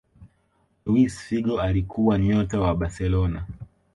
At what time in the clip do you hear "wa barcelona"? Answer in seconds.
2.61-3.45